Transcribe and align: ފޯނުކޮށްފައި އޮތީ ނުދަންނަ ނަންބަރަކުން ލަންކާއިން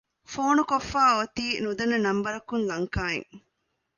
ފޯނުކޮށްފައި 0.31 1.13
އޮތީ 1.15 1.45
ނުދަންނަ 1.63 1.97
ނަންބަރަކުން 2.05 2.65
ލަންކާއިން 2.69 3.29